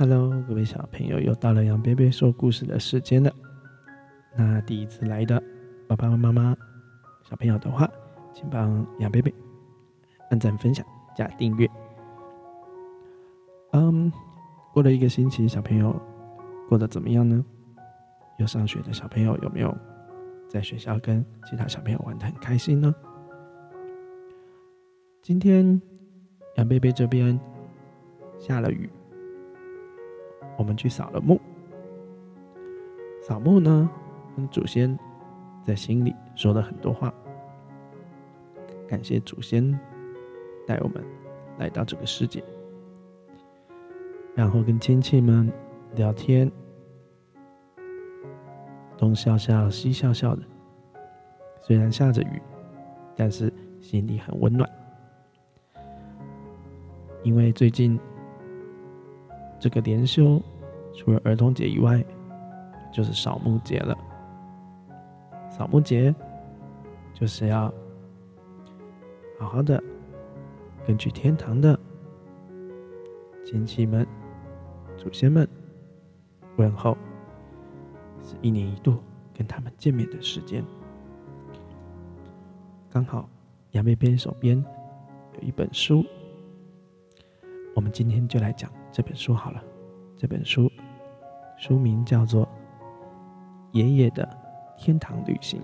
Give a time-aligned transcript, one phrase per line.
[0.00, 3.32] Hello，各位小朋友，又到了杨贝贝说故事的时间了。
[4.36, 5.42] 那第一次来的
[5.88, 6.56] 爸爸妈妈、
[7.28, 7.90] 小朋友的话，
[8.32, 9.34] 请帮杨贝贝
[10.30, 10.86] 按赞、分享、
[11.16, 11.68] 加订阅。
[13.72, 14.12] 嗯，
[14.72, 16.00] 过了一个星期，小朋友
[16.68, 17.44] 过得怎么样呢？
[18.36, 19.76] 有上学的小朋友有没有
[20.48, 22.94] 在学校跟其他小朋友玩的很开心呢？
[25.22, 25.82] 今天
[26.54, 27.36] 杨贝贝这边
[28.38, 28.88] 下了雨。
[30.58, 31.40] 我们去扫了墓，
[33.22, 33.88] 扫墓呢，
[34.34, 34.98] 跟祖先
[35.64, 37.14] 在心里说了很多话，
[38.88, 39.72] 感谢祖先
[40.66, 41.02] 带我们
[41.58, 42.42] 来到这个世界，
[44.34, 45.48] 然后跟亲戚们
[45.94, 46.50] 聊天，
[48.96, 50.42] 东笑笑西笑笑的，
[51.62, 52.42] 虽然下着雨，
[53.14, 54.68] 但是心里很温暖，
[57.22, 57.96] 因为最近。
[59.58, 60.40] 这个连休，
[60.94, 62.04] 除了儿童节以外，
[62.92, 63.96] 就是扫墓节了。
[65.50, 66.14] 扫墓节
[67.12, 67.72] 就是要
[69.38, 69.82] 好好的
[70.86, 71.78] 根据天堂的
[73.44, 74.06] 亲戚们、
[74.96, 75.48] 祖先们
[76.56, 76.96] 问候，
[78.22, 78.98] 是一年一度
[79.34, 80.64] 跟他们见面的时间。
[82.88, 83.28] 刚好
[83.72, 84.64] 杨贝贝手边
[85.34, 86.04] 有一本书，
[87.74, 88.77] 我们今天就来讲。
[88.98, 89.62] 这本书好了，
[90.16, 90.68] 这本书
[91.56, 92.44] 书名叫做
[93.70, 94.28] 《爷爷的
[94.76, 95.62] 天堂旅行》。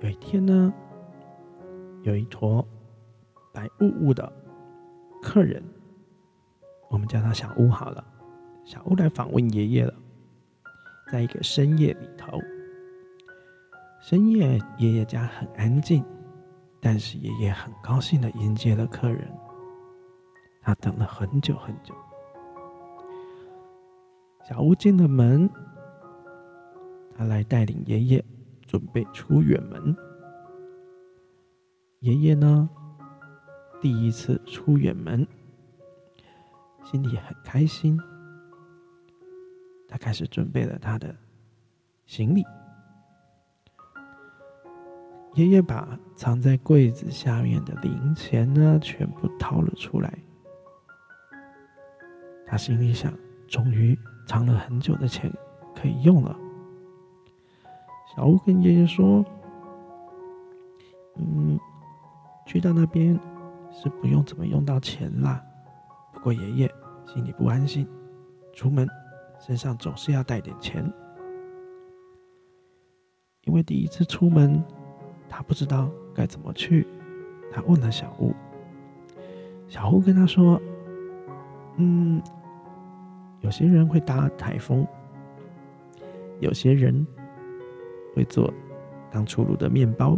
[0.00, 0.72] 有一天呢，
[2.04, 2.64] 有一坨
[3.52, 4.32] 白雾雾的
[5.20, 5.60] 客人，
[6.88, 8.13] 我们叫他小乌好了。
[8.64, 9.94] 小乌来访问爷爷了，
[11.12, 12.40] 在一个深夜里头，
[14.00, 16.02] 深夜爷爷家很安静，
[16.80, 19.30] 但是爷爷很高兴的迎接了客人。
[20.62, 21.94] 他等了很久很久，
[24.48, 25.48] 小乌进了门，
[27.14, 28.24] 他来带领爷爷
[28.66, 29.94] 准备出远门。
[32.00, 32.66] 爷爷呢，
[33.82, 35.26] 第一次出远门，
[36.82, 38.00] 心里很开心。
[39.94, 41.14] 他开始准备了他的
[42.04, 42.44] 行李。
[45.34, 50.12] 爷爷把藏在柜子下面的零钱呢，全部掏了出来。
[52.44, 53.16] 他心里想：
[53.46, 53.96] 终于
[54.26, 55.32] 藏了很久的钱
[55.76, 56.36] 可以用了。
[58.16, 59.24] 小乌跟爷爷说
[61.14, 61.56] ：“嗯，
[62.46, 63.16] 去到那边
[63.70, 65.40] 是不用怎么用到钱啦。
[66.12, 66.74] 不过爷爷
[67.06, 67.88] 心里不安心，
[68.52, 68.88] 出门。”
[69.46, 70.90] 身上总是要带点钱，
[73.42, 74.64] 因为第一次出门，
[75.28, 76.86] 他不知道该怎么去。
[77.52, 78.32] 他问了小乌，
[79.68, 80.58] 小乌跟他说
[81.76, 82.22] ：“嗯，
[83.40, 84.86] 有些人会搭台风，
[86.40, 87.06] 有些人
[88.16, 88.50] 会做
[89.10, 90.16] 刚出炉的面包，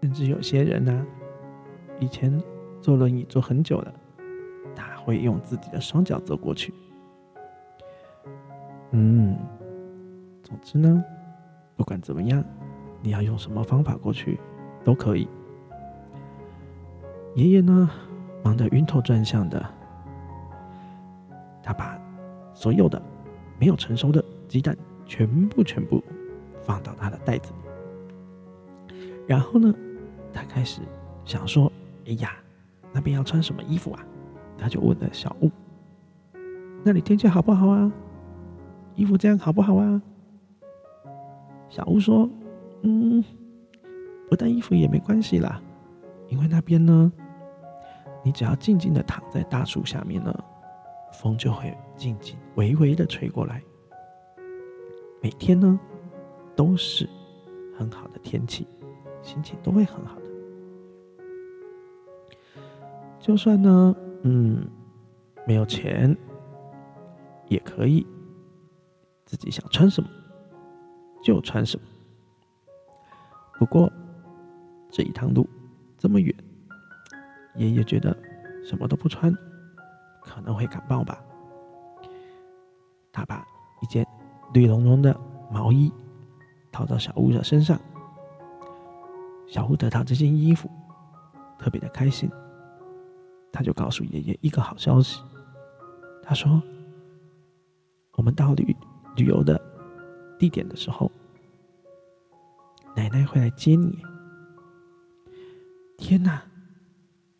[0.00, 1.06] 甚至有些人呢，
[1.98, 2.42] 以前
[2.80, 3.94] 坐轮椅坐很久了，
[4.74, 6.72] 他会用自己的双脚走过去。”
[8.92, 9.36] 嗯，
[10.42, 11.02] 总之呢，
[11.76, 12.44] 不管怎么样，
[13.02, 14.38] 你要用什么方法过去
[14.84, 15.28] 都可以。
[17.36, 17.88] 爷爷呢，
[18.42, 19.64] 忙得晕头转向的，
[21.62, 21.96] 他把
[22.52, 23.00] 所有的
[23.58, 24.76] 没有成熟的鸡蛋
[25.06, 26.02] 全部全部
[26.60, 27.52] 放到他的袋子
[28.88, 28.96] 里，
[29.28, 29.72] 然后呢，
[30.32, 30.80] 他开始
[31.24, 31.70] 想说
[32.06, 32.32] ：“哎呀，
[32.92, 34.04] 那边要穿什么衣服啊？”
[34.58, 35.50] 他就问了小屋
[36.82, 37.92] ：“那里天气好不好啊？”
[39.00, 40.02] 衣服这样好不好啊？
[41.70, 42.28] 小乌说
[42.84, 43.24] ：“嗯，
[44.28, 45.58] 不带衣服也没关系啦，
[46.28, 47.10] 因为那边呢，
[48.22, 50.38] 你只要静静的躺在大树下面呢，
[51.14, 53.62] 风就会静静微微的吹过来。
[55.22, 55.80] 每天呢，
[56.54, 57.08] 都是
[57.74, 58.68] 很好的天气，
[59.22, 60.26] 心情都会很好的。
[63.18, 64.68] 就算呢，嗯，
[65.46, 66.14] 没有钱，
[67.48, 68.06] 也可以。”
[69.30, 70.10] 自己想穿什么
[71.22, 71.86] 就穿什么。
[73.60, 73.88] 不过
[74.90, 75.48] 这一趟路
[75.96, 76.34] 这么远，
[77.54, 78.16] 爷爷觉得
[78.64, 79.32] 什么都不穿
[80.20, 81.22] 可能会感冒吧。
[83.12, 83.46] 他把
[83.80, 84.04] 一件
[84.52, 85.16] 绿茸茸的
[85.48, 85.92] 毛衣
[86.72, 87.80] 套到小乌的身上。
[89.46, 90.68] 小乌得到这件衣服，
[91.56, 92.28] 特别的开心。
[93.52, 95.22] 他就告诉爷爷一个好消息，
[96.20, 96.60] 他说
[98.18, 98.76] ：“我们到底。”
[99.20, 99.60] 旅游的
[100.38, 101.10] 地点的时候，
[102.96, 103.98] 奶奶会来接你。
[105.98, 106.42] 天哪！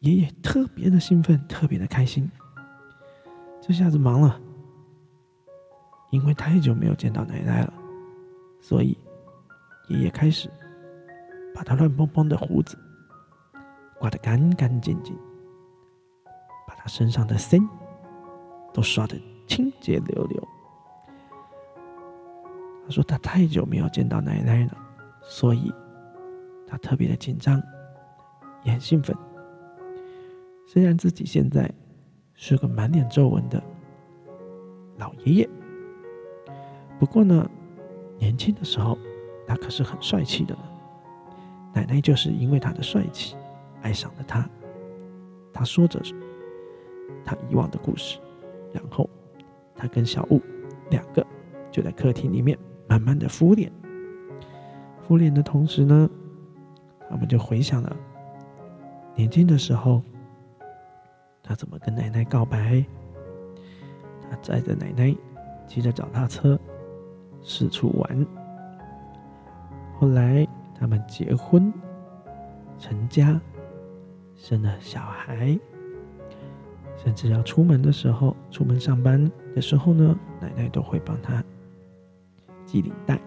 [0.00, 2.30] 爷爷特别的兴奋，特别的开心。
[3.60, 4.40] 这下子忙了，
[6.10, 7.72] 因为太久没有见到奶奶了，
[8.60, 8.96] 所以
[9.88, 10.48] 爷爷开始
[11.54, 12.78] 把他乱蓬蓬的胡子
[13.98, 15.14] 刮得干干净净，
[16.66, 17.68] 把他身上的森
[18.72, 20.48] 都刷得清洁溜溜。
[22.86, 24.78] 他说他太久没有见到奶奶了，
[25.20, 25.74] 所以
[26.68, 27.60] 他特别的紧张，
[28.62, 29.14] 也很兴奋。
[30.68, 31.68] 虽然自己现在
[32.34, 33.60] 是个满脸皱纹的
[34.98, 35.48] 老爷爷，
[37.00, 37.50] 不过呢，
[38.18, 38.96] 年轻的时候
[39.48, 40.60] 他可是很帅气的呢。
[41.74, 43.36] 奶奶就是因为他的帅气
[43.82, 44.48] 爱上了他。
[45.52, 46.00] 他说着
[47.24, 48.20] 他以往的故事，
[48.72, 49.10] 然后
[49.74, 50.40] 他跟小雾
[50.90, 51.26] 两个
[51.70, 53.70] 就在客厅里面慢慢的敷脸。
[55.06, 56.08] 敷脸的同时呢，
[57.08, 57.96] 他们就回想了
[59.14, 60.02] 年轻的时候。
[61.48, 62.84] 他怎么跟奶奶告白？
[64.28, 65.16] 他载着奶奶，
[65.64, 66.58] 骑着脚踏车
[67.40, 68.26] 四处玩。
[69.96, 70.44] 后来
[70.74, 71.72] 他们结婚、
[72.80, 73.40] 成家、
[74.34, 75.56] 生了小孩，
[76.96, 81.44] 甚至要出门的时候，出门上班的时候呢，奶奶都会帮他
[82.66, 83.18] 系领带。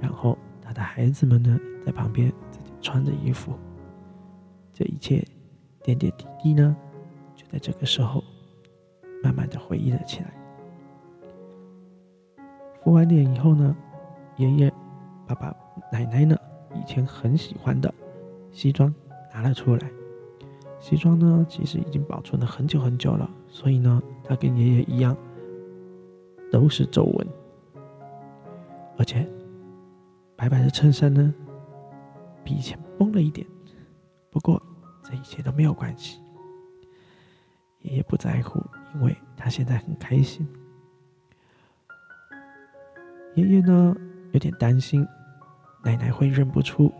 [0.00, 3.52] 然后他的孩子们呢，在旁边自己穿着衣服。
[4.72, 5.24] 这一切
[5.82, 6.76] 点点滴滴呢？
[7.34, 8.22] 就在这个时候，
[9.22, 10.32] 慢慢的回忆了起来。
[12.82, 13.76] 敷完脸以后呢，
[14.36, 14.72] 爷爷、
[15.26, 15.54] 爸爸、
[15.92, 16.36] 奶奶呢，
[16.74, 17.92] 以前很喜欢的
[18.52, 18.94] 西装
[19.34, 19.90] 拿了出来。
[20.78, 25.14] 西装呢，其实已经保存了很久很久了，所以呢，他跟爷爷一样，
[26.50, 27.26] 都是皱纹，
[29.00, 29.26] 而且
[30.36, 31.32] 白白的衬衫呢，
[32.44, 33.46] 比以前崩了一点。
[34.30, 34.62] 不过
[35.02, 36.20] 这一切都没有关系。
[37.80, 38.62] 爷爷不在乎，
[38.94, 40.46] 因为他现在很开心。
[43.36, 43.96] 爷爷呢，
[44.32, 45.08] 有点担心
[45.82, 46.92] 奶奶会认不出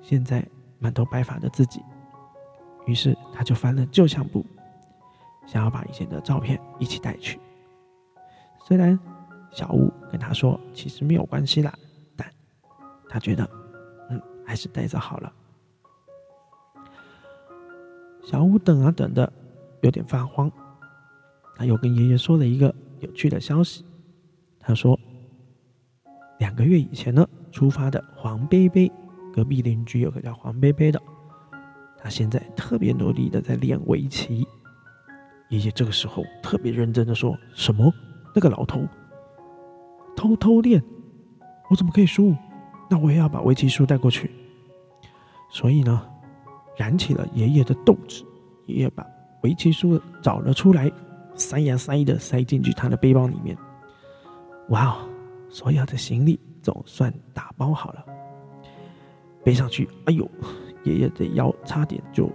[0.00, 0.42] 现在
[0.78, 1.82] 满头白发的自己，
[2.86, 4.42] 于是他就翻了旧相簿，
[5.46, 7.38] 想要把以前的照片一起带去。
[8.64, 8.98] 虽然
[9.52, 11.72] 小吴跟他说其实没有关系啦，
[12.16, 12.28] 但
[13.08, 13.48] 他觉得，
[14.10, 15.32] 嗯，还是带着好了。
[18.24, 19.32] 小吴等啊等的。
[19.82, 20.48] 有点发慌，
[21.56, 23.84] 他又跟爷爷说了一个有趣的消息。
[24.60, 24.96] 他说，
[26.38, 28.88] 两个月以前呢，出发的黄贝贝，
[29.34, 31.02] 隔壁邻居有个叫黄贝贝的，
[31.98, 34.46] 他现在特别努力的在练围棋。
[35.48, 37.92] 爷爷这个时候特别认真的说：“什么？
[38.32, 38.86] 那个老头
[40.16, 40.82] 偷偷练？
[41.70, 42.34] 我怎么可以输？
[42.90, 44.30] 那我也要把围棋书带过去。”
[45.50, 46.06] 所以呢，
[46.76, 48.24] 燃起了爷爷的斗志。
[48.66, 49.06] 爷爷把。
[49.42, 50.88] 围棋书找了出来，
[51.34, 53.58] 塞呀塞的塞进去他的背包里面。
[54.68, 55.08] 哇哦，
[55.48, 58.06] 所有的行李总算打包好了，
[59.42, 59.88] 背上去。
[60.04, 60.30] 哎呦，
[60.84, 62.30] 爷爷的腰差点就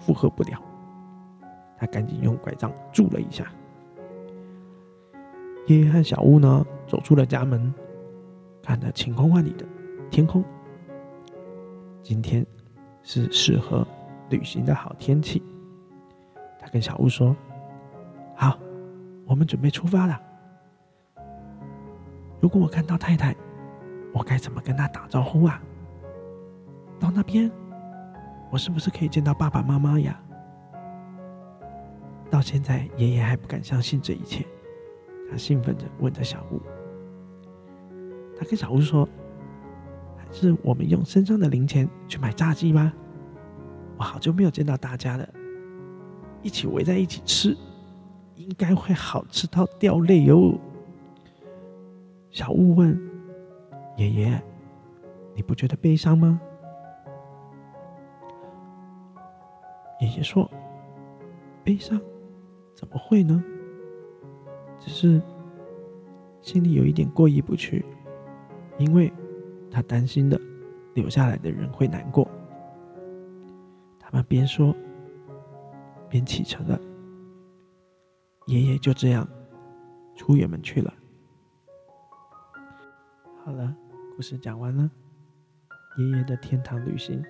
[0.00, 0.60] 负荷不了，
[1.78, 3.46] 他赶紧用拐杖助了一下。
[5.66, 7.72] 爷爷和小屋呢，走出了家门，
[8.62, 9.66] 看着晴空万里的
[10.10, 10.44] 天空。
[12.02, 12.46] 今天。
[13.04, 13.84] 是适合
[14.30, 15.42] 旅行的好天气。
[16.56, 17.34] 他跟小屋说
[18.36, 18.56] ：“好，
[19.26, 20.22] 我们准备出发了。
[22.40, 23.34] 如果我看到太太，
[24.14, 25.60] 我该怎么跟她打招呼啊？
[27.00, 27.50] 到那边，
[28.52, 30.16] 我是不是可以见到爸爸妈妈呀？”
[32.30, 34.46] 到现在，爷爷还不敢相信这一切，
[35.32, 36.60] 他兴奋着问着小屋。
[38.38, 39.08] 他跟小屋说。
[40.16, 42.90] 还是我们用身上的零钱去买炸鸡吧？
[43.98, 45.28] 我好久没有见到大家了，
[46.40, 47.54] 一起围在一起吃，
[48.36, 50.58] 应该会好吃到掉泪哟。
[52.30, 52.98] 小雾问
[53.98, 54.42] 爷爷
[55.36, 56.40] ：“你不觉得悲伤吗？”
[60.00, 60.50] 爷爷说
[61.62, 62.00] ：“悲伤？
[62.74, 63.44] 怎么会呢？
[64.84, 65.22] 只是
[66.40, 67.84] 心里有一点过意不去，
[68.78, 69.12] 因为……”
[69.74, 70.38] 他担心的，
[70.92, 72.28] 留下来的人会难过。
[73.98, 74.76] 他们边说，
[76.10, 76.78] 边启程了。
[78.48, 79.26] 爷爷就这样
[80.14, 80.92] 出远门去了。
[83.42, 83.74] 好了，
[84.14, 84.90] 故事讲完了。
[85.96, 87.24] 爷爷的天堂旅行，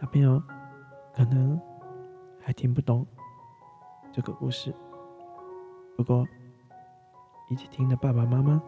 [0.00, 0.42] 小朋友
[1.14, 1.60] 可能
[2.40, 3.06] 还听不懂
[4.10, 4.72] 这个故事。
[5.96, 6.28] 不过，
[7.48, 8.62] 一起听的爸爸妈妈，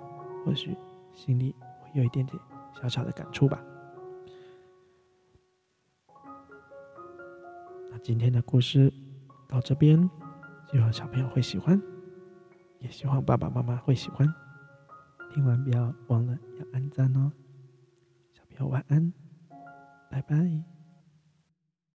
[0.45, 0.77] 或许
[1.13, 2.39] 心里会有一点点
[2.81, 3.63] 小小的感触吧。
[7.91, 8.93] 那今天的故事
[9.47, 10.09] 到这边，
[10.71, 11.81] 希望小朋友会喜欢，
[12.79, 14.27] 也希望爸爸妈妈会喜欢。
[15.31, 17.31] 听完不要忘了要按赞哦。
[18.33, 19.13] 小朋友晚安，
[20.11, 20.78] 拜拜。